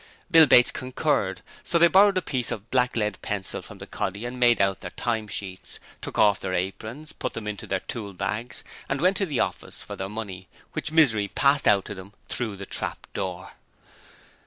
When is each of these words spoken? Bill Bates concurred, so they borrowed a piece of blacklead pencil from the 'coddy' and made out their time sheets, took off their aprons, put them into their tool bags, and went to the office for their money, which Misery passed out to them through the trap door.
Bill 0.31 0.47
Bates 0.47 0.71
concurred, 0.71 1.41
so 1.63 1.77
they 1.77 1.87
borrowed 1.87 2.17
a 2.17 2.23
piece 2.23 2.49
of 2.49 2.71
blacklead 2.71 3.21
pencil 3.21 3.61
from 3.61 3.77
the 3.77 3.85
'coddy' 3.85 4.25
and 4.25 4.39
made 4.39 4.59
out 4.59 4.79
their 4.81 4.89
time 4.89 5.27
sheets, 5.27 5.79
took 6.01 6.17
off 6.17 6.39
their 6.39 6.55
aprons, 6.55 7.13
put 7.13 7.33
them 7.33 7.47
into 7.47 7.67
their 7.67 7.81
tool 7.81 8.13
bags, 8.13 8.63
and 8.89 8.99
went 8.99 9.17
to 9.17 9.27
the 9.27 9.39
office 9.39 9.83
for 9.83 9.95
their 9.95 10.09
money, 10.09 10.47
which 10.73 10.91
Misery 10.91 11.27
passed 11.27 11.67
out 11.67 11.85
to 11.85 11.93
them 11.93 12.13
through 12.29 12.55
the 12.55 12.65
trap 12.65 13.05
door. 13.13 13.51